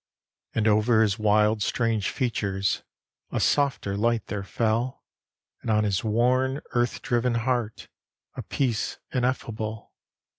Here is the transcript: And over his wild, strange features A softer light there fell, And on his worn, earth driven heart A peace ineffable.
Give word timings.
And 0.55 0.67
over 0.67 1.03
his 1.03 1.19
wild, 1.19 1.61
strange 1.61 2.09
features 2.09 2.81
A 3.29 3.39
softer 3.39 3.95
light 3.95 4.25
there 4.25 4.41
fell, 4.41 5.03
And 5.61 5.69
on 5.69 5.83
his 5.83 6.03
worn, 6.03 6.61
earth 6.71 7.03
driven 7.03 7.35
heart 7.35 7.87
A 8.35 8.41
peace 8.41 8.97
ineffable. 9.13 9.93